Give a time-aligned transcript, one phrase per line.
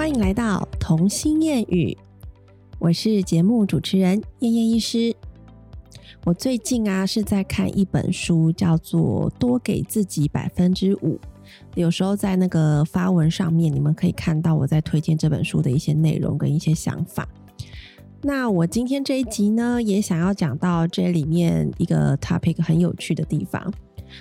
[0.00, 1.94] 欢迎来到童心谚语，
[2.78, 5.14] 我是节目主持人燕燕医师。
[6.24, 11.16] 我最近啊是在看一本书，叫做《多给自己百分之五》。
[11.74, 17.28] 有时候在那个发文上面，你们可以看到我在推荐这本书的一些内容跟一些想法。
[18.22, 23.70] 那我今天这一集呢，也想要讲到这里面一个 topic 很有趣的地方。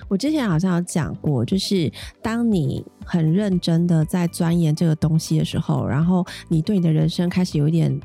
[0.07, 7.99] 我之前好像有讲过，就是当你很认真的在钻研这个东西的时候，然后你对你的人生开始有一点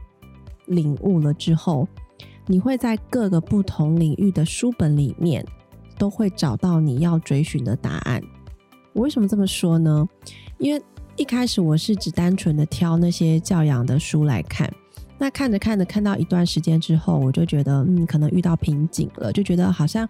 [0.67, 1.87] 领悟了之后，
[2.47, 5.45] 你会在各个不同领域的书本里面
[5.99, 8.23] 都会找到你要追寻的答案。
[8.93, 10.09] 我为什么这么说呢？
[10.59, 10.83] 因为
[11.17, 14.73] 一开始我是只单纯的挑那些教养的书来看。
[15.19, 20.09] 那看着看着，看到一段时间之后，我就觉得，嗯，可能遇到瓶颈了，就觉得好像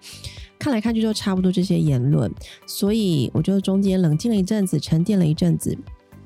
[0.58, 2.32] 看来看去就差不多这些言论，
[2.66, 5.76] 所以我就中间冷静了一阵子，沉淀了一阵子，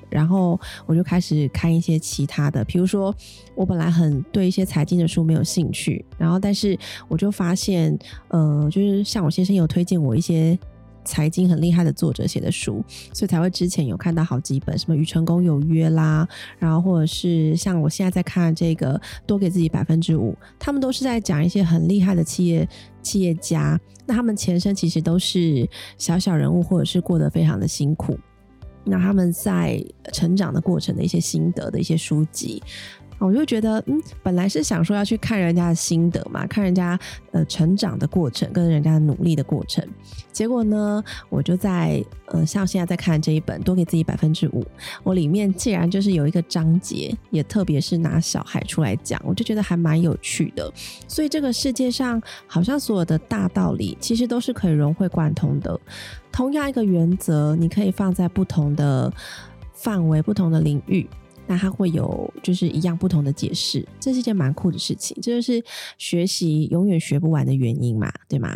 [0.09, 3.13] 然后我就开始看一些其他的，比如说
[3.53, 7.97] 我本来很对一些财经的书没有兴趣，然后但是我就发现，
[8.29, 10.57] 呃，就是像我先生有推荐我一些。
[11.03, 12.83] 财经很厉害的作者写的书，
[13.13, 22.67] 所以才会之前有看到好几本，什么《与成功有约》啦，然后或者是像我现在在看这个“多给自己百分之五”，他们都是在讲一些很厉害的企业
[23.01, 28.17] 企业家，那他们前身其实都是小小人物，或者是过得非常的辛苦，
[28.83, 29.83] 那他们在
[30.13, 32.61] 成长的过程的一些心得的一些书籍。
[33.19, 36.97] 我就觉得，嗯，本来是想说要去看人家的心得嘛，看人家
[37.31, 39.85] 呃成长的过程，跟人家努力的过程。
[40.31, 44.63] 结果呢，我就在呃，像现在在看这一本《多给自己百分之五》，
[45.03, 50.71] 我里面既然就是有一个章节，也特别是拿小孩出来讲，我就觉得还蛮有趣的。
[51.07, 55.77] 所以这个世界上，好像所有的大道理，其实都是可以融会贯通的。
[56.31, 59.11] 同样一个原则，你可以放在不同的
[59.73, 61.05] 范围、不同的领域。
[61.49, 65.63] 那它会有就是一样不同的解释，这是一件蛮酷的事情，这就是
[65.97, 68.55] 学习永远学不完的原因嘛，对吗？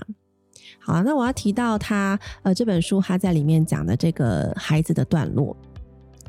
[0.78, 5.58] 好，那我要提到他呃这本书他在里面讲的这个孩子的段落，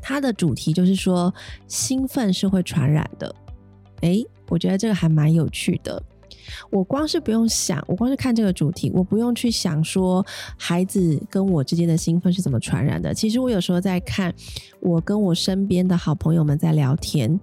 [0.01, 1.31] 它的主题就是说
[1.67, 3.35] 兴奋是会传染的，
[4.01, 6.01] 诶，我觉得这个还蛮有趣的。
[6.69, 10.25] 我光是不用想，我光是看这个主题，我不用去想说
[10.57, 13.13] 孩子跟我之间的兴奋是怎么传染的。
[13.13, 14.33] 其实我有时候在看，
[14.79, 17.39] 我跟我身边的好朋友们在聊天，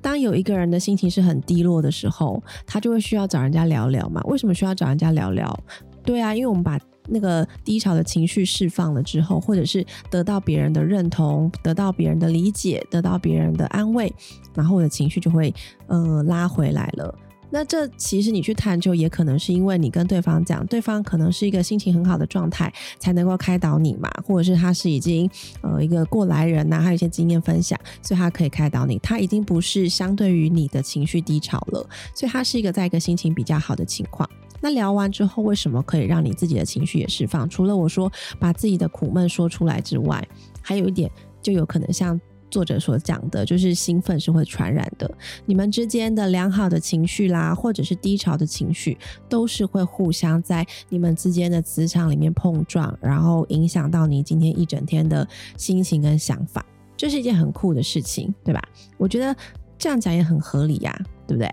[0.00, 4.22] 当有一个人的心情是很低落的时候，他就会需要找人家聊聊嘛。
[4.24, 5.58] 为什么需要找人家聊聊？
[6.04, 14.12] 对啊，因为我们把那个低潮的情绪释放了之后，或者是得到别人的认同，得到别人的理解，得到别人的安慰，
[14.54, 15.52] 然后我的情绪就会
[15.86, 17.14] 呃拉回来了。
[17.54, 25.30] 那这其实你去探究，也可能是因为你跟对方讲，对方可能是一个心情很好的状态，才能够开导你嘛，或者是他是已经
[25.60, 28.98] 呃一个过来人呐，还有一些经验分享，所以他可以开导你。
[29.00, 34.26] 他已经不是相对于你的情绪低潮了，所以他是一个在一个心情比较好的情况。
[34.62, 37.46] 那聊完之后，为什么可以让你自己的情绪也释放？
[37.50, 40.26] 除了我说把自己的苦闷说出来之外，
[40.62, 41.10] 还有一点
[41.42, 42.18] 就有可能像。
[42.52, 45.10] 作者所讲的，就是兴奋是会传染的。
[45.46, 48.96] 你们之间的良好的情绪啦，或者是低潮的情绪，
[49.28, 55.26] 都是会互相在你们之间的磁场里面碰撞，然后影响到你今天一整天的
[55.56, 56.64] 心情跟想法。
[56.96, 58.62] 这是一件很酷的事情，对吧？
[58.98, 59.34] 我觉得
[59.78, 60.96] 这样讲也很合理呀，
[61.26, 61.50] 对不对？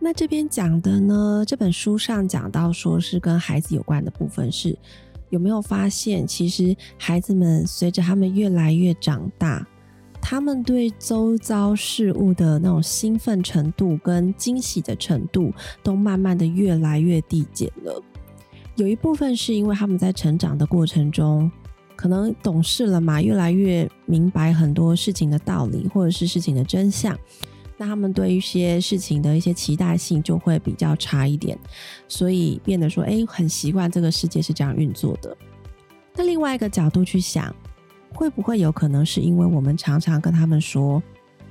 [0.00, 4.76] 那这边讲的呢，这本书上讲到说是跟孩子有关的部分是。
[5.32, 9.66] 有没有发现，其实孩子们随着他们越来越长大，
[10.20, 15.50] 他们对周遭事物的那种兴奋程度跟惊喜的程度，
[15.82, 17.98] 都慢慢的越来越递减了。
[18.76, 21.50] 有一部分是因为他们在成长的过程中，
[21.96, 27.18] 可能懂事了嘛，越来越明白很多事情的道理，或者是事情的真相。
[27.82, 31.58] 那他们对一些事情的一些期待性就会比较差一点，
[32.06, 35.36] 所以变得说，哎，很习惯这个世界是这样运作的。
[36.14, 37.52] 那另外一个角度去想，
[38.14, 41.02] 会不会有可能是因为我们常常跟他们说，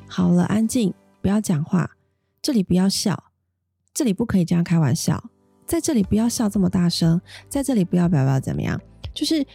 [0.08, 1.92] 好了，安静，不要讲话，
[2.42, 3.22] 这里不要笑，
[3.94, 5.22] 这里不可以这样开玩笑，
[5.66, 7.20] 在这里不要笑这么大声，
[7.50, 8.80] 在这里不要不要不要怎么样，
[9.14, 9.46] 就是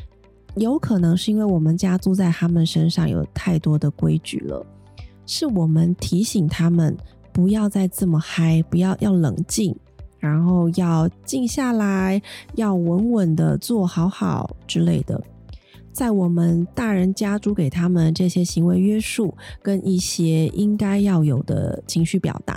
[0.57, 4.67] 有可能是因为我们家住在他们身上有太多的规矩了。
[5.27, 6.97] 是我们提醒他们
[7.33, 9.77] 不要再这么嗨，不要要冷静，
[10.19, 12.23] 然后要静下来，
[12.55, 15.21] 要稳稳的做好好之类的。
[15.93, 22.55] 在我们大人加诸给他们这些行为约束跟一些应该要有的情绪表达，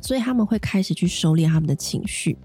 [0.00, 2.36] 所以他们会开始去收敛他们的情绪。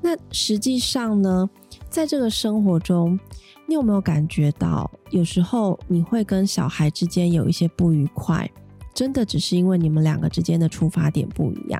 [0.00, 1.48] 那实际上呢，
[1.90, 3.18] 在这个生活中，
[3.68, 8.50] 你有没有感觉到，有时候你会跟小孩之间有一些不愉快，
[8.94, 11.78] 真的只是因为你们两个之间的出发点不一样？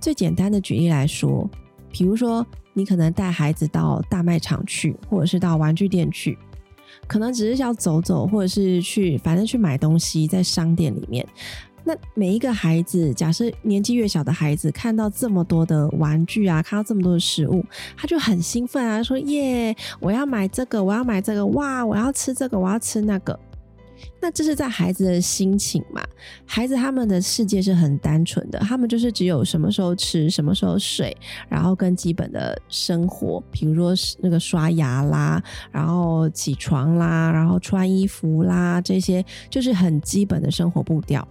[0.00, 1.48] 最简单的举例来说，
[1.92, 6.36] 比如说你可能带孩子到大卖场去，或者是到玩具店去，
[7.06, 11.24] 可能只是要走走，或者是去反正去买东西，在商店里面。
[11.84, 17.64] 那每一个孩子，假设年纪越小的孩子，看到这么多的玩具啊，看到这么多的食物，
[17.96, 23.38] 他就很兴奋啊，说耶，我要买这个，我要买这个，哇，我要吃这个，我要吃那个。
[24.22, 26.02] 那这是在孩子的心情嘛？
[26.46, 31.14] 孩子他们的世界是很单纯的，他们就是只有什么时候吃，什么时候睡，
[31.48, 41.26] 然后跟基本的生活，比如说那个刷牙啦，然后起床啦，然后穿衣服啦，这些就是很基本的生活步调。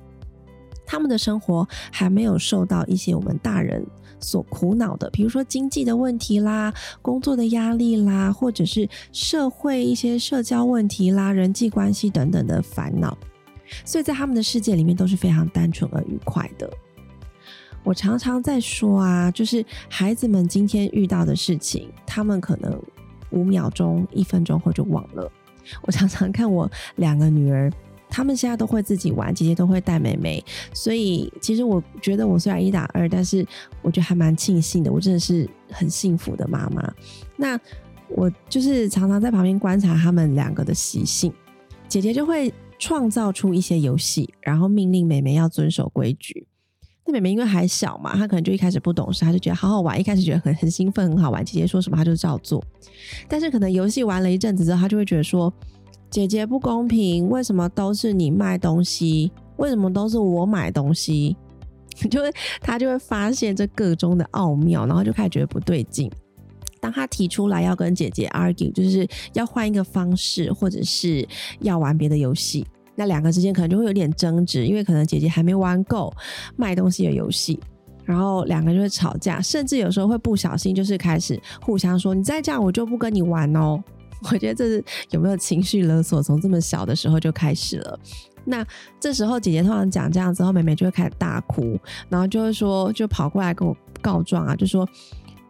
[0.91, 3.85] 他们的生活还没有受到一些我们大人
[4.19, 13.15] 所苦恼的，比如说经济的问题啦、工作的压力啦，或者是社会一些社交问题啦、人际关系等等的烦恼，
[13.85, 16.67] 所以在他们的世界里面都是非常单纯而愉快的。
[17.83, 22.81] 我常常在说啊，就是孩子们今天遇到的事情，他们可能
[23.29, 25.31] 五秒钟、一分钟后就忘了。
[25.83, 27.71] 我常常看我两个女儿。
[28.09, 33.45] 他们现在都会自己玩，姐姐都会带妹妹，所以其实我觉得我虽然一打二，但是
[33.83, 36.91] 我觉得还蛮庆幸的，我真的是很幸福的妈妈。
[37.37, 37.59] 那
[38.09, 41.31] 我就是常常在旁边观察他们两个的习性，
[41.87, 46.47] 姐姐就会创造出一些游戏，然后命令妹妹要遵守规矩。
[47.05, 52.63] 那妹妹因为还小嘛，她可能就一开始不懂事，她就觉得好好玩，一开始觉得很很兴奋，很好玩，姐姐说什么她就照做。
[53.27, 55.53] 但是可能游戏玩了一阵子之后，她就会觉得说。
[56.09, 59.31] 姐姐不公平，为什么都是你卖东西？
[59.57, 61.35] 为什么都是我买东西？
[62.09, 66.09] 就会他就会发现这个中的奥妙，然后就开始觉得不对劲。
[66.79, 71.27] 当他提出来要跟姐姐 argue，就是要换一个方式，或者是
[71.59, 72.65] 要玩别的游戏，
[72.95, 76.09] 那两个之间可能就会有点争执，因为可能姐姐还没玩够
[76.55, 77.59] 卖东西的游戏，
[78.05, 83.83] 然后两个就会吵架，甚至有时候会不小心就是开始互相说：“你再这样，我就不跟你玩哦。”
[84.23, 87.99] 我觉得这是有没有情绪勒索，从这么小的时候就开始了。
[88.45, 88.65] 那
[88.99, 91.79] 这时候姐姐突然讲这样之后，妹妹就会开始大哭，
[92.09, 94.87] 然后就会说，就跑过来跟我告状啊，就说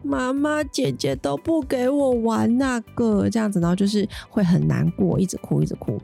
[0.04, 6.00] 妈妈姐姐都不给我玩那个这样子，然后就是会很难过，一直哭一直哭。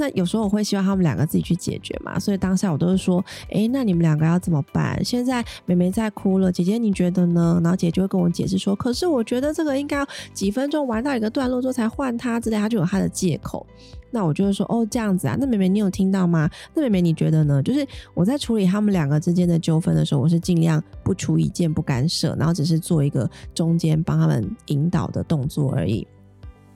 [0.00, 4.98] 那有时候我会希望他们两个自己去解决嘛，所以当下我都是说，哎，那你们两个要怎么办？
[5.04, 7.60] 现在妹妹在哭了，姐姐你觉得呢？
[7.62, 13.66] 然后姐姐就会跟我解释说，可是我觉得这个应该要几分钟玩到一个段落之后才换她之类，她就有她的借口。
[14.10, 16.48] 那我就会说，哦，这样子啊，那妹妹你有听到吗？
[16.74, 17.62] 那妹妹你觉得呢？
[17.62, 26.06] 就是我在处理他们两个之间的纠纷的时候，我是尽量不出意见、不干涉，然后只是做一个中间帮他们引导的动作而已。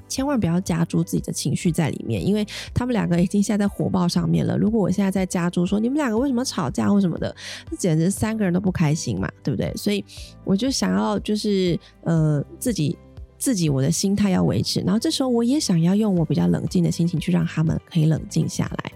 [0.08, 4.56] 千万不要加注自己的情绪在里面，因为他们两个已经现在在火爆上面了。
[4.56, 7.34] 如果我现在在加注说你们两个为什么吵架或什么的，
[7.70, 9.72] 那简直三个人都不开心嘛，对不对？
[9.74, 10.04] 所以
[10.44, 12.96] 我就想要就是呃自己
[13.38, 18.92] 自己我的心态要维持，然后这时候我也想要用我比较冷静的心情去让他们可以冷静下来。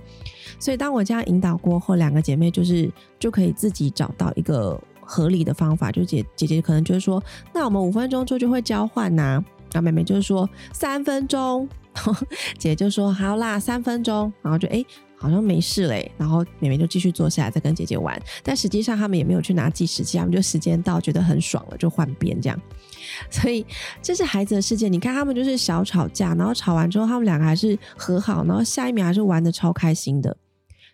[0.61, 7.23] 所以当我这样引导过后，两个姐妹就是就可以自己找到一个合理的方法，就姐姐姐可能就是说，
[7.55, 9.45] 那我们五分钟之后就会交换呐。
[9.73, 11.69] 然后妹妹就说三分钟，
[12.59, 14.85] 姐姐就说好啦，三分钟，然后就哎
[15.21, 22.61] 好像没事嘞，然后妹妹就继续坐下来再跟姐姐玩，但实际上他们也没有去拿计时器，他们就时间到觉得很爽了就换边这样，
[23.29, 23.67] 所以
[24.01, 24.89] 这是孩子的世界。
[24.89, 30.37] 你看他们就是小吵架，然后吵完之后他们两个还是和好，然后下一秒还是玩的超开心的。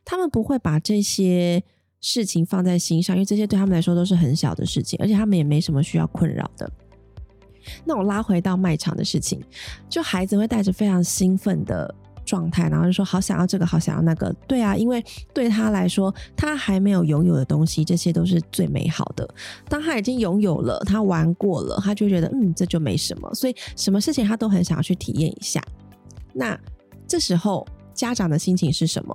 [0.07, 1.63] 他们不会把这些
[2.01, 6.71] 事情放在心上，因为这些对他们来说都是很小的事情，而且他们也没什么需要困扰的。
[7.85, 9.41] 那我拉回到卖场的事情，
[9.89, 11.95] 就孩子会带着非常兴奋的
[12.25, 14.35] 状态，然后就说好想要这个，好想要那个。
[14.47, 19.29] 对啊，因为对他来说，他还没有拥有的东西，这些都是最美好的。
[19.69, 23.33] 当他已经拥有了，他玩过了，他就觉得嗯，这就没什么。
[23.35, 25.63] 所以什么事情他都很想要去体验一下。
[26.33, 26.59] 那
[27.07, 29.15] 这时候家长的心情是什么？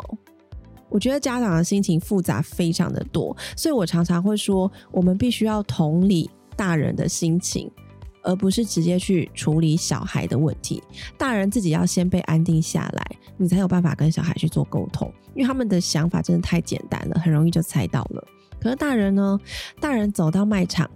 [0.91, 7.69] 我觉得家长的心情复杂非常的多，所以我常常会说，我们必须要同理大人的心情。
[8.21, 10.81] 而不是直接去处理小孩的问题，
[11.17, 15.11] 大人自己要先被安定下来，你才有办法跟小孩去做沟通。
[15.35, 18.27] 因为他们的想法真的太简单了，很容易就猜到了。
[18.59, 19.39] 可是大人呢？
[19.79, 20.89] 大人走到卖场，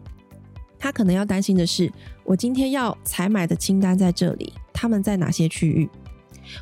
[0.78, 1.92] 他可能要担心的是：
[2.24, 5.90] 我今天要采买的清单在这里，他们在哪些区域？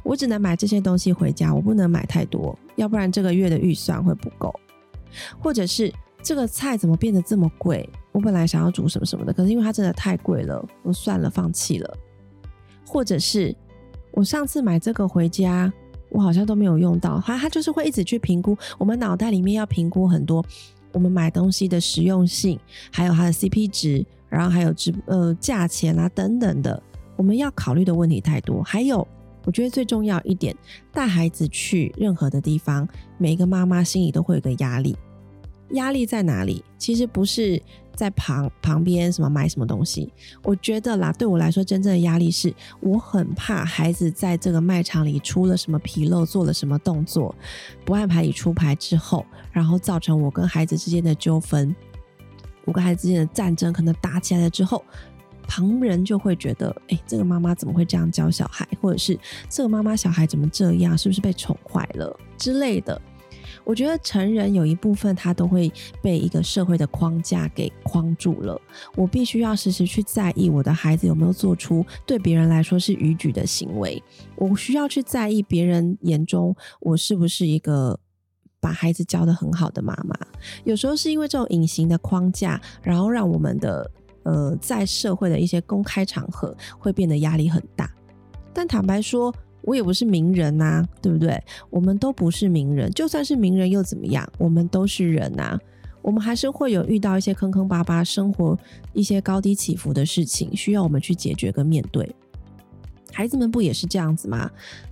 [0.03, 4.53] 我只能买这些东西回家，我不能买太多，要不然这个月的预算会不够，
[5.39, 5.91] 或者是。
[6.23, 7.89] 这个菜怎么变得这么贵？
[8.11, 11.97] 我本来想要煮什么什么的，可是因为它真的太贵了，我算了，放弃了。
[12.85, 13.55] 或者是
[14.11, 15.71] 我上次买这个回家，
[16.09, 17.21] 我好像都没有用到。
[17.25, 20.43] 它它就是会一直去评估，我们脑袋里面要评估很多
[20.91, 22.59] 我们买东西的实用性，
[22.91, 26.83] 还有它的 CP 值，然后还有值呃价钱啊等等的，
[27.15, 28.61] 我们要考虑的问题太多。
[28.61, 29.07] 还有，
[29.45, 30.53] 我觉得最重要一点，
[30.91, 32.85] 带孩子去任何的地方，
[33.17, 34.97] 每一个妈妈心里都会有个压力。
[35.73, 36.63] 压力在哪里？
[36.77, 37.61] 其实不是
[37.95, 40.11] 在旁旁边什么买什么东西。
[40.43, 47.35] 我觉得啦，对我来说，真正的压力是我很怕孩子在这个卖场里出了什么纰漏，做了什么动作，
[47.85, 51.75] 不按牌理出牌之后，然后造成我跟孩子之间的纠纷，
[52.65, 54.83] 我跟孩子之间的战争，可能打起来了之后，
[55.47, 62.99] 旁人就会觉得，哎，这个妈妈怎么会这样教小孩，或者是这个妈妈小孩怎么这样，是不是被宠坏了之类的。
[63.71, 68.59] 我觉得成人有一部分他都会被一个社会的框架给框住了。
[68.97, 74.03] 我必须要时时去在意我的孩子有没有做出对别人来说是逾矩的行为。
[74.35, 77.97] 我需要去在意别人眼中我是不是一个
[78.59, 80.13] 把孩子教的很好的妈妈。
[80.65, 83.89] 有时候是因为这种隐形的框架，然后让我们的
[84.23, 87.89] 呃在社会的一些公开场合会变得压力很大。
[88.53, 89.33] 但坦白说。
[89.63, 91.41] 我也不是名人呐，对不对？
[91.69, 94.27] 我们都不是名人，就算是名人又怎么样？
[94.37, 95.57] 我们都是人呐，
[96.01, 98.57] 我们还是会有遇到一些坑坑巴巴、生活
[98.93, 102.09] 一些高低起伏的事情，需要我们去解决跟面对。
[103.13, 104.49] 孩子们不也是这样子吗？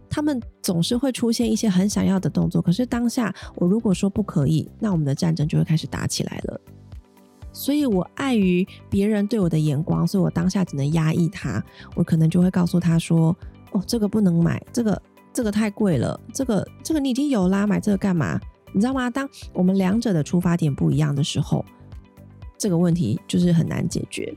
[0.09, 6.61] 他们总是会出现一些很想要的动作，可是当下我如果说不可以，那我们的战争就会开始打起来了。
[7.51, 11.63] 所以我碍于别人对我的眼光，所以我当下只能压抑他，
[11.95, 13.35] 我可能就会告诉他说。
[13.71, 15.01] 哦，这个不能买，这个
[15.33, 18.39] 这个太贵了，这个这个你已经有啦，买这个干嘛？
[18.71, 19.09] 你知道吗？
[19.09, 21.65] 当我们两者的出发点不一样的时候，
[22.57, 24.35] 这个问题就是很难解决。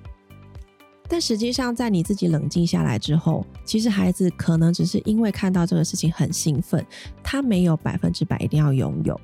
[1.09, 6.83] 但实际上，在你自己冷静下来之后，其实孩子可能只是因为看到这个事情很兴奋，
[7.23, 9.21] 他没有百分之百一定要拥有。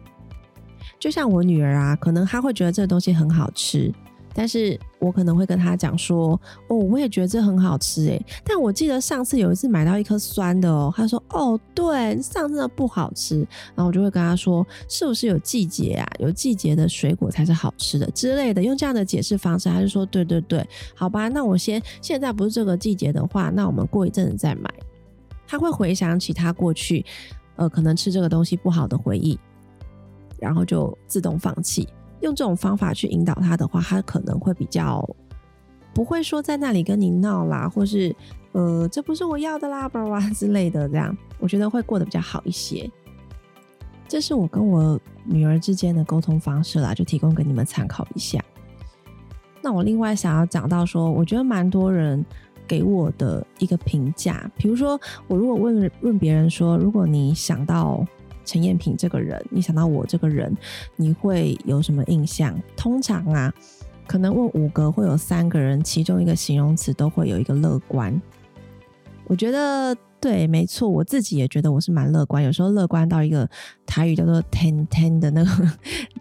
[0.99, 3.91] 就像我女儿啊，可能她会觉得这个东西很好吃。
[4.39, 8.25] 但是我可能会跟他讲说，哦，我也觉得这很好吃诶。
[8.45, 13.39] 但我记得上次有一次买到一颗酸的哦，他说，哦，对，上次的不好吃。
[13.75, 16.07] 然后我就会跟他说，是不是有季节啊？
[16.21, 20.65] 有季节的水果才是好吃的之类的，用这样的解释方式，他就说，对对对，
[20.95, 24.73] 好吧，那我先现在不是这个季节的话，那我们过一阵子再买。
[25.49, 27.05] 他会回想起他过去，
[27.57, 29.37] 呃，可能吃这个东西不好的回忆，
[30.39, 31.89] 然后就自动放弃。
[32.21, 35.09] 用这种方法去引导他的话，他可能会比较
[35.95, 38.15] 不会说在那里跟你闹啦，或是
[38.53, 42.91] 呃这不是我要的啦，巴拉之类的，这样我觉得会过得比较好一些。
[44.09, 48.43] 这是我跟我女儿之间的沟通方式啦，就提供给你们参考一下。
[49.61, 52.25] 那我另外想要讲到说，我觉得蛮多人
[52.67, 58.05] 给我的一个评价，比如说我如果问问别人说，如果你想到。
[58.49, 60.57] 陈燕萍这个人，你想到我这个人，
[60.97, 62.59] 你会有什么印象？
[62.75, 63.53] 通常啊，
[64.07, 68.19] 可能问五个，会有三个人，其中一个形容词都会有一个乐观。
[69.27, 69.95] 我觉得。
[70.21, 73.49] 对，没错，我自己也觉得我是蛮乐观，有时候乐观到一个
[73.87, 75.73] 台语叫做 “ten ten” 的那个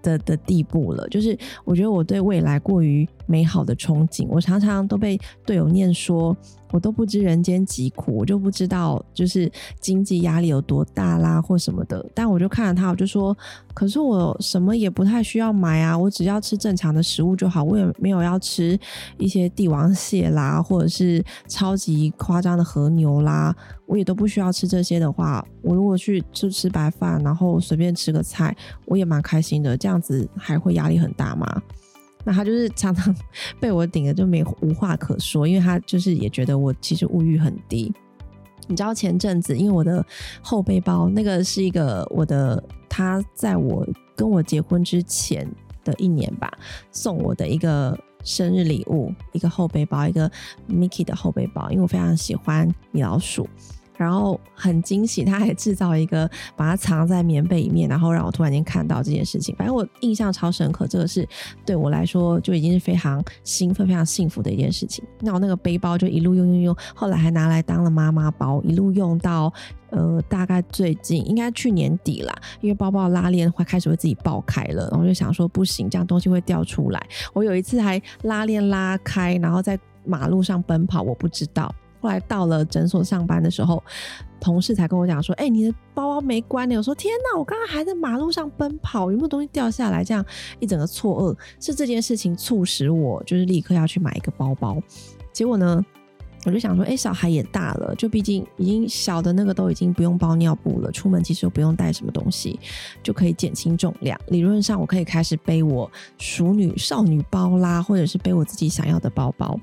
[0.03, 1.07] 的的地步了。
[1.09, 1.35] 就是
[1.65, 6.37] 我觉得我对未来过于美好的憧憬，我常常都被队友念说，
[6.71, 12.05] 我都不知人间疾苦，我就不知道就是经济压力有多大啦，或什么的。
[12.13, 13.35] 但我就看着他，我就说，
[13.73, 18.79] 可是我什么也不太需要买啊，我只要吃正常的食物就好，我也没有要吃
[19.17, 23.55] 一些帝王蟹啦，或者是超级夸张的和牛啦。
[23.87, 29.75] 我也都不需要吃这些的话，我如果去就吃白饭，然后随便吃个菜，我也蛮开心的。
[29.75, 31.61] 这样子还会压力很大吗？
[32.25, 33.15] 那他就是 常常
[33.59, 37.91] 被我顶的就没无话可说，因为他就是也觉得我其实物欲很低。
[38.67, 40.05] 你知道前阵子，因为我的
[40.41, 45.49] 后背包那个是一个我的，他在我跟我结婚之前
[45.85, 46.51] 的一年吧，
[46.91, 47.97] 送我的一个。
[48.23, 50.29] 生日礼物，一个后背包，一个
[50.69, 53.47] Mickey 的后背包，因为我非常喜欢米老鼠。
[53.97, 59.55] 然后很惊喜，他还制造一个把它藏在棉被里面，然后让我突然间看到这件事情。
[59.57, 61.27] 反正我印象超深刻，这个是
[61.65, 65.03] 对我来说就已经是非常兴奋、非常幸福的一件事情。
[65.19, 69.51] 那我那个背包就一路用用用，后来还拿来当了妈妈包，一路用到
[69.89, 77.07] 呃大概最近应该去年底啦，因为包包拉链会开始会自己爆开了，然后就想说不行，这样东西会掉出来。
[77.33, 81.73] 我有一次还拉链拉开，然后在马路上奔跑，我不知道。
[81.99, 83.83] 后来到了诊所上班的时候，
[84.39, 90.23] 同事才跟我讲说：“哎，你的包包没关呢。”我说：“天哪，我刚刚还在马路上奔跑，有没有东西掉下来？”这样
[90.59, 94.81] 一整个错愕，是这件事情促使我就是立刻要去买一个包包。
[95.33, 95.83] 结果呢，
[96.45, 102.59] 我就想说，哎，小孩也大了，就毕竟已经小的那个都已经不用包尿布了，出门其实又不用带什么东西，
[103.01, 104.19] 就可以减轻重量。
[104.27, 109.59] 理论上，我可以开始背我熟女少女包啦，或者是背我自己想要的包包。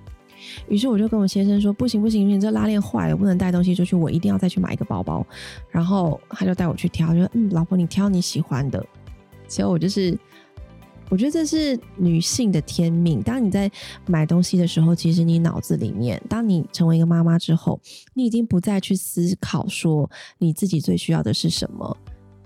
[0.68, 5.26] 于是我就跟我先生说：“不行不行，你这拉链坏了，不能带东西出去，我一定要再去买一个包包。”
[5.70, 8.84] 然后他就带我去挑，说：“嗯，老婆，你挑你喜欢的。”
[9.46, 10.18] 其实我就是，
[11.10, 13.22] 我觉得这是女性的天命。
[13.22, 13.70] 当你在
[14.06, 17.78] 买东西的时候，其实你脑子里面，当你成为一个妈妈之后，
[18.14, 21.96] 你已经不再去思考说你自己最需要的是什么。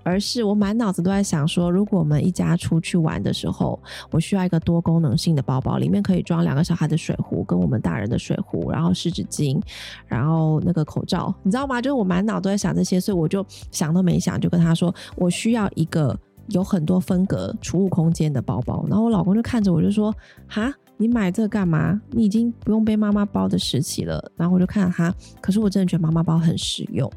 [0.09, 9.61] 而是我满脑子都在想说，如果我们一家出去玩的时候，我需要一个多功能性的包包，里面可以装两个小孩的水壶，跟我们大人的水壶，然后湿纸巾，
[10.07, 11.79] 然后那个口罩，你知道吗？
[11.79, 18.83] 就是我满脑都在想这些，所以我就想都没想，就跟他说，我需要一个有很多分隔储物空间的包包。
[18.89, 20.11] 然后我老公就看着我就说，
[20.47, 22.01] 哈，你买这干嘛？
[22.09, 24.31] 你已经不用背妈妈包的时期了。
[24.35, 27.07] 然后我就看他，可是我真的觉得妈妈包很实用，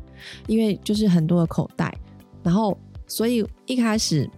[0.47, 1.93] 因为就是很多的口袋。
[2.43, 4.29] 然后，所以一开始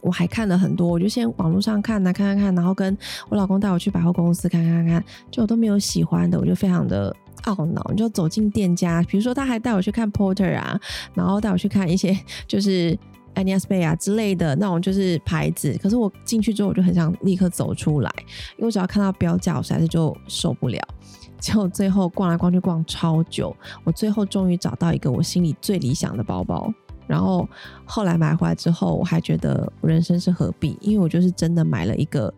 [0.00, 2.96] 我还看了很多，我就先网络上看啊，看看看，然后跟
[3.28, 7.14] 我老公带我去百货公司看看看，就我都没有喜欢的，我就非常的
[7.44, 7.84] 懊恼。
[7.90, 10.80] 你就走进店家，比如说他还带我去看 Porter 啊，
[11.14, 12.16] 然后带我去看一些
[12.46, 12.96] 就是
[13.34, 18.10] Anias Bay 啊之类的那种就是牌子，可是我进去之后我就很想立刻走出来，
[18.56, 20.80] 因为我只要看到标价，我实在是就受不了。
[21.38, 26.72] 结果最后逛来逛去逛超久，我最后终于找到一个我心里最理想的包包。
[27.06, 27.48] 然后
[27.84, 30.76] 后来买回来之后，我还觉得人生是何必？
[30.80, 32.32] 因为我就是真的买了一个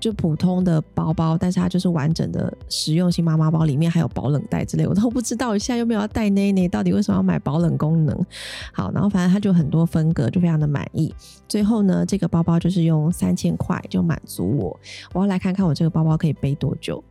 [0.00, 8.26] 就普通的包包，但是它就是完整的实用性妈妈包，里面还有保冷袋之类，我都不知道现在有没有要带内内，到底为什么要买保冷功能？
[8.72, 11.14] 好，然后反正它就很多风格，就非常的满意。
[11.48, 14.80] 最后呢，这个包包就是用三千块就满足我。
[15.12, 17.02] 我要来看看我这个包包可以背多久，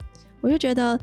[0.42, 1.00] 我就觉得。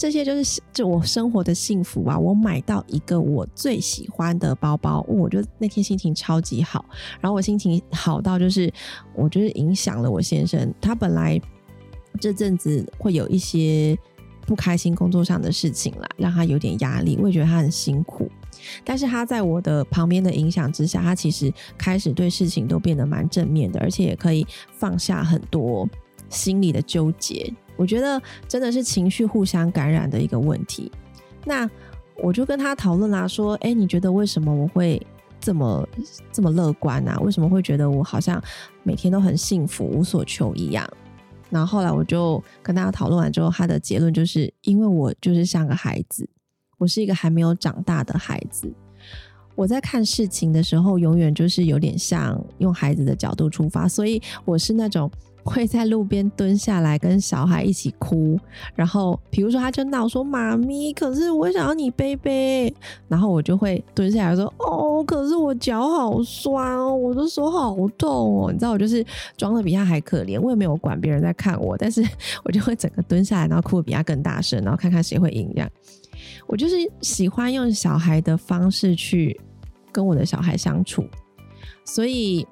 [0.00, 2.18] 这些就是就我生活的幸福啊！
[2.18, 6.82] 我买到一个我最喜欢的包包，我觉得那天心情超级好。
[7.20, 8.72] 然后我心情好到就是，
[9.14, 10.72] 我觉得影响了我先生。
[10.80, 11.38] 他本来
[12.18, 13.94] 这阵子会有一些
[14.46, 17.18] 不开心工作上的事情啦，让他有点压力。
[17.20, 18.26] 我也觉得他很辛苦，
[18.82, 25.86] 但是他在我的旁边的影响之下，他其实开始对事情都变得蛮正面的，而且也可以放下很多
[26.30, 27.52] 心里的纠结。
[27.80, 30.92] 我觉得真的是情绪互相感染的一个问题。
[31.46, 31.68] 那
[32.22, 35.00] 我就跟他讨论啦，说：“哎，你觉得为什么我会
[35.40, 35.88] 这么
[36.30, 37.18] 这么乐观啊？
[37.20, 38.38] 为什么会觉得我好像
[38.82, 40.86] 每天都很幸福、无所求一样？”
[41.48, 46.28] 然后后来我就跟大家讨论完之后，他的结论就是：因为我就是像个孩子，
[46.76, 48.70] 我是一个还没有长大的孩子。
[49.54, 55.10] 我在看事情的时候，永远就是有点像用孩子的角度出发，所以我是那种。
[55.42, 58.38] 会在路边蹲下来跟小孩一起哭，
[58.74, 62.72] 然后比如说他就闹说：“妈咪，可是我想要你背背。”
[63.08, 69.04] 然后我就会蹲下来说：“哦，可是我脚好酸哦，我的手好痛哦。”你知道我就是
[69.36, 72.04] 装的比他还可怜，我也没有管别人在看我，但是
[72.44, 75.50] 我就会整个蹲下来，然后哭的比他更大声，然后看看谁会赢。
[75.54, 75.70] 这样，
[76.46, 79.38] 我就是喜欢用小孩的方式去
[79.90, 81.04] 跟我的小孩相处，
[81.84, 82.46] 所以。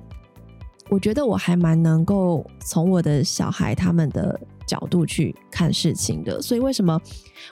[0.91, 6.99] 我觉得我还蛮能够从我的小孩他们的角度去看事情的，所以为什么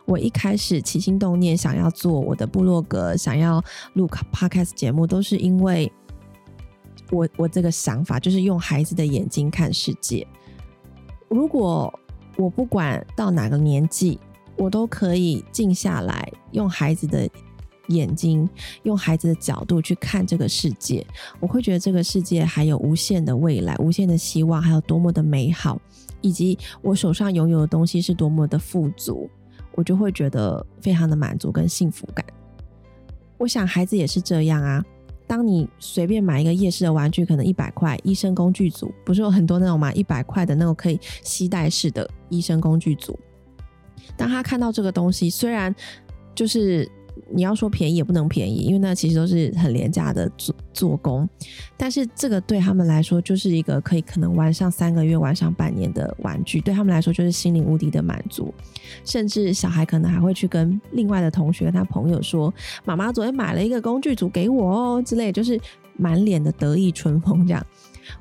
[0.06, 5.90] 我一开始起心动念想要做我的部落格，想要录 podcast 节目，都是因为
[7.10, 10.26] 我我这个想法就是用孩子的眼睛看世界。
[11.28, 11.92] 如果
[12.36, 14.18] 我不管到哪个年纪，
[14.56, 17.28] 我都可以静下来用孩子的。
[17.88, 18.48] 眼睛
[18.82, 21.06] 用孩子的角度去看这个世界，
[21.40, 25.80] 我会觉得这个世界还有无限的未来、无限的希望，还有多么的美好，
[26.20, 29.30] 以及我手上拥有的东西是多么的富足，
[29.74, 32.24] 我就会觉得非常的满足跟幸福感。
[33.38, 34.84] 我想孩子也是这样啊。
[35.26, 39.92] 当你随便买一个夜市的玩具，可能一百块，医生工具组不是有很多那种吗？
[39.92, 43.18] 一百块的那种可以携带式的医生工具组。
[44.16, 45.74] 当他看到这个东西，虽然
[46.34, 46.90] 就是。
[47.32, 51.28] 你要说便宜也不能便宜，因为那其实都是很廉价的做做工。
[51.76, 58.52] 但是这个对他们来说就是一个可以可能玩上三个月、玩上半年的玩具，对他们来说就是心灵无敌的满足。
[59.04, 62.52] 甚至小孩可能还会去跟另外的同学、他朋友说
[62.84, 65.58] ：“妈妈昨天买了一个工具组给我哦”之类，就是
[65.96, 67.46] 满脸的得意春风。
[67.46, 67.66] 这样，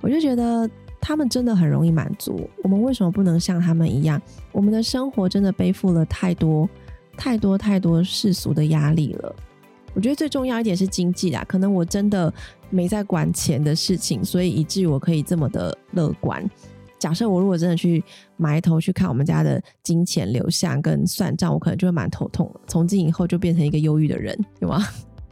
[0.02, 2.50] 我就觉得他们真的很容易满足。
[2.64, 4.22] 我们为什么不能像他们一样？
[4.52, 6.68] 我们的生活真的背负了太多。
[7.18, 9.36] 太多太多世俗的压力了，
[9.94, 11.44] 我觉得最重要一点是经济啦。
[11.48, 12.34] 可能我真的
[12.70, 16.48] 没在管钱的事情，所以以至于我可以这么的乐观。
[16.98, 18.04] 假设我如果真的去
[18.38, 22.60] 埋头去看我们家的金钱流向跟算账，我可能就会蛮头痛的。
[22.68, 24.82] 从今以后就变成一个忧郁的人，有吗？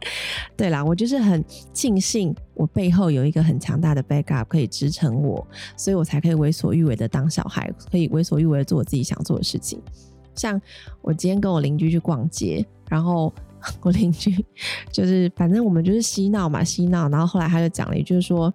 [0.54, 1.42] 对啦，我就是很
[1.72, 5.44] 庆幸我背后有一个很强大的 backup 可以支撑我，
[5.76, 9.80] 所以我才可以为所欲为的当小孩，可以为所欲为的做我自己想做的事情。
[10.34, 10.60] 像
[11.02, 13.32] 我今天跟我邻居去逛街，然后
[13.80, 14.32] 我邻居
[14.92, 18.52] 就是反正我们就是嬉闹嘛，嬉闹，然后后来他就讲了一句说。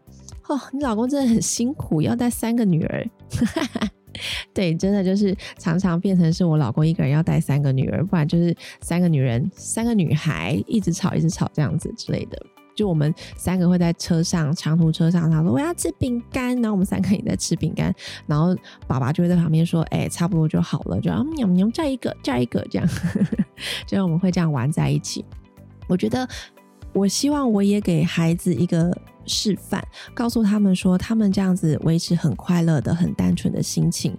[0.47, 3.07] 哦，你老公真的很辛苦，要带三个女儿。
[4.51, 12.45] 对，真的就是常常变成是我老公一个人要带三个女儿，不然就是三个女人、三个女孩一直吵、一直吵这样子之类的。
[12.79, 17.93] 就我们三个会在车上长途车上，他说我要吃饼干，然后我们三个也在吃饼干，
[18.25, 18.55] 然后
[18.87, 22.87] 爸爸就会在旁边说：“哎，差不多就好了，就喵喵再一个，再一个这样。
[23.85, 25.25] ”就我们会这样玩在一起。
[25.87, 26.25] 我觉得，
[26.93, 28.97] 我希望我也给孩子一个。
[29.25, 34.17] 示范，告诉他们说，他们这样子维持很快乐的、很单纯的心情，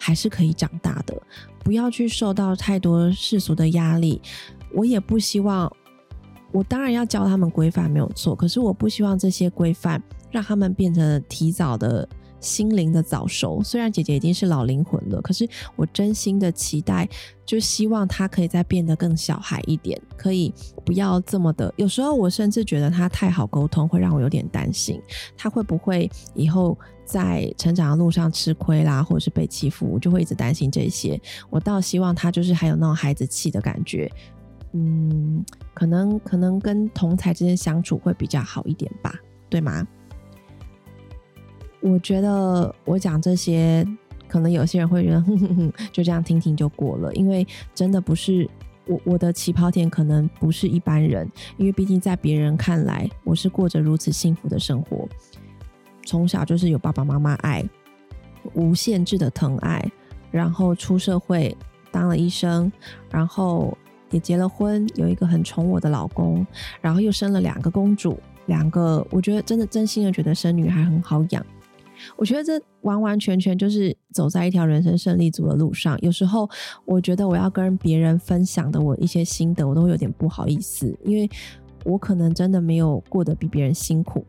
[0.00, 1.16] 还是可以长大的。
[1.60, 4.20] 不要去受到太多世俗的压力。
[4.74, 5.72] 我也不希望，
[6.52, 12.08] 我当然要教他们规范没有错，可是我不希望这些规范让他们变成提早的。
[12.40, 17.08] 心灵的早熟，虽然姐姐已经是老灵魂了，可是我真心的期待，
[17.44, 21.74] 就希望她可以再变得更小孩一点，可以不要这么的。
[21.76, 25.02] 有时候我甚至觉得她太好沟通，会让我有点担心，
[25.36, 31.20] 她会不会以后在成长的路上吃亏啦，或者是被欺负，我就会一直担心这些。
[31.50, 34.08] 我倒希望她就是还有那种孩子气的感觉，
[34.72, 39.14] 嗯，可能可能跟同才之间相处会比较好一点吧，
[39.48, 39.86] 对吗？
[41.80, 43.86] 我觉得我讲这些，
[44.26, 47.14] 可能有些人会觉得哼哼哼， 就这样听听就过了。
[47.14, 48.48] 因为真的不是
[48.86, 51.30] 我我的起跑点，可能不是一般人。
[51.56, 55.08] 因为毕竟在别人看来，我是过着如此幸福的生活，
[56.04, 57.64] 从小就是有爸爸妈妈爱，
[58.54, 59.88] 无限制的疼爱，
[60.30, 61.56] 然后出社会
[61.92, 62.70] 当了医生，
[63.08, 63.78] 然后
[64.10, 66.46] 也结了婚，有一个很宠我的老公，
[66.80, 71.44] 然后又生了两个公主，两个我觉得真的真心的觉得生女孩很好养。
[72.16, 75.98] 我觉得这完完全全就是走在一条人生胜利组的路上。
[76.00, 76.48] 有时候
[76.84, 81.28] 我觉得我要跟别人分享的我一些心得，我都有点不好意思，因为
[81.84, 84.24] 我可能真的没有过得比别人辛苦。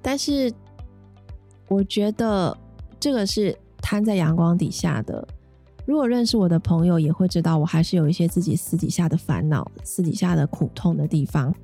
[0.00, 0.52] 但是
[1.68, 2.56] 我觉得
[2.98, 5.28] 这个是摊在阳光底下的。
[5.86, 11.54] 如果认识我的朋友也会知道，我还是有一些自己私底下的烦恼、私底下的苦痛的地方。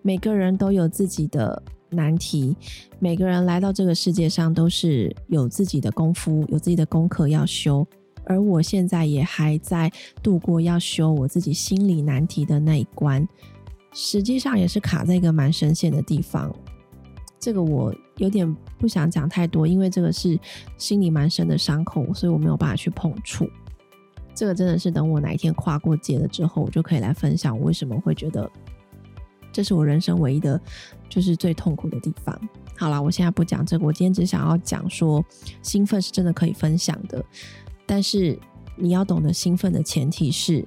[0.00, 1.62] 每个人都有自己的。
[1.90, 2.56] 难题，
[2.98, 7.86] 每个人来到这个世界上都是有自己的功夫，有自己的功课要修。
[8.24, 9.88] 而我现在也还在
[10.20, 13.24] 度过要修我自己心理难题的那一关，
[13.92, 16.52] 实际上也是卡在一个蛮深陷的地方。
[17.38, 20.36] 这个我有点不想讲太多，因为这个是
[20.76, 23.48] 心里蛮深的伤口，所以我没有办法去碰触。
[24.34, 28.50] 这个真的是等我哪一天跨过界了之后，我就可以来分享我为什么会觉得。
[29.52, 30.60] 这是我人生唯一的，
[31.08, 32.36] 就是最痛苦的地方。
[32.76, 35.24] 好了，我现在不讲这个，我今天只想要讲说，
[35.62, 37.24] 兴奋是真的可以分享的，
[37.86, 38.36] 但是
[38.76, 40.64] 你要懂得兴奋的前提是，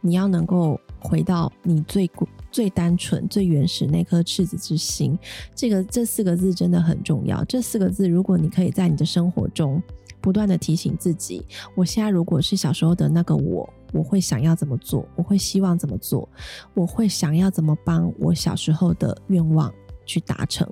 [0.00, 2.10] 你要能够回到你最
[2.50, 5.16] 最单纯、最原始那颗赤子之心。
[5.54, 7.44] 这个这四个字真的很重要。
[7.44, 9.80] 这四个字，如果你可以在你的生活中
[10.26, 13.72] 不断的提醒自己，我现在如果是小时候的那个我。
[13.92, 15.06] 我会想要怎么做？
[15.14, 16.28] 我会希望怎么做？
[16.74, 19.72] 我会想要怎么帮我小时候的愿望
[20.04, 20.68] 去达成？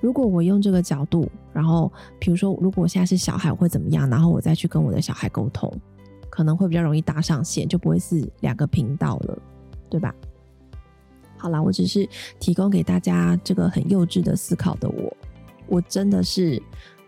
[0.00, 4.08] 如果我用这个角度，然后比如说，如果我现在是小孩，我会怎么样？
[4.08, 5.72] 然后我再去跟我的小孩沟通，
[6.28, 9.38] 可能会比较容易搭上线，就不会是两个频道了，
[9.88, 10.14] 对吧？
[11.38, 12.06] 好啦，我只是
[12.38, 15.16] 提供给大家这个很幼稚的思考的我，
[15.66, 16.62] 我真的是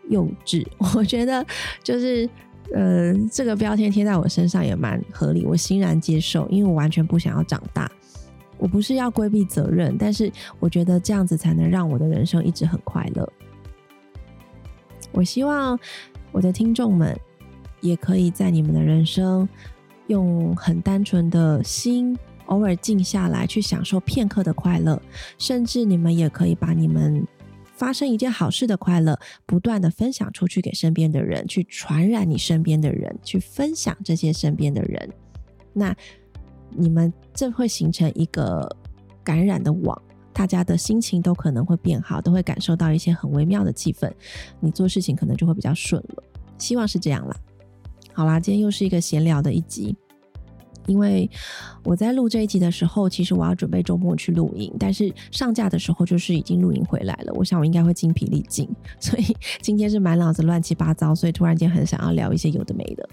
[0.09, 1.45] 幼稚， 我觉得
[1.83, 2.29] 就是。
[2.75, 7.91] 呃，这个标签贴在我身上也蛮合理，我欣然接受，因为我完全不想要长大。
[8.57, 13.31] 我不是要规避责任，但是我觉得这样子才能让我的人生一直很快乐。
[15.11, 15.79] 我希望
[16.31, 17.15] 我的听众们
[17.83, 19.47] 也可以在你们的人生
[20.07, 25.03] 用很单纯的心，偶尔静下来去享受片刻的快乐，
[25.37, 27.27] 甚至你们也可以把你们。
[27.83, 35.11] 发生一件好事的快乐，不断的分享出去给身边的人，去传染你身边的人，去分享这些身边的人，
[35.73, 35.93] 那
[36.71, 38.71] 你们这会形成一个
[39.25, 40.01] 感染的网，
[40.33, 44.09] 大家的心情都可能会变好，都会感受到一些很微妙的气氛，
[44.61, 46.23] 你做事情可能就会比较顺了。
[46.59, 47.37] 希望是这样啦。
[48.13, 49.97] 好啦，今天又是一个闲聊的一集。
[50.87, 51.31] 因为
[51.85, 57.33] 我在录这一集的时候，其实我要准备周末去录音，但是上架的时候就是已经录音回来了。
[57.35, 58.69] 我想我应该会精疲力尽，
[59.01, 63.09] 所以今天是满脑子乱七八糟，所以突然间很想要聊一些有的没的。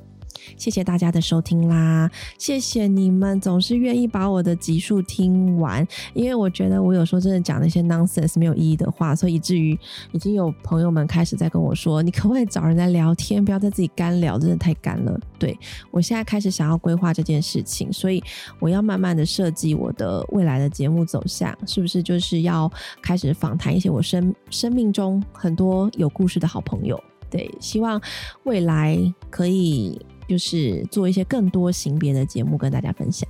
[0.58, 2.10] 谢谢大家的收听啦！
[2.38, 9.78] 谢谢你们总是愿意把我的集数听完，因为我觉得我有时候真的讲那些 nonsense 没有意义的话，所以以至于
[10.12, 15.58] 已经有朋友们开始在跟我说：“你可不可以找人来聊天，不要再自己干聊，真的太干了。”对
[15.92, 18.22] 我现在开始想要规划这件事情，所以
[18.60, 22.70] 我要慢慢的设计我的未来的节目走向，是不是就是要
[23.02, 27.02] 开始访谈一些我生生命中很多有故事的好朋友？
[27.30, 28.02] 对，希望
[28.44, 28.98] 未来
[29.30, 30.00] 可以。
[30.30, 33.28] 就是做一些更多型别的节目跟大家分享。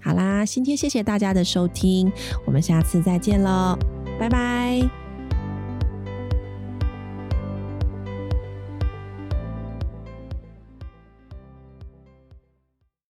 [0.00, 2.10] 好啦，今天谢谢大家的收听，
[2.46, 3.76] 我们下次再见喽，
[4.18, 5.07] 拜拜。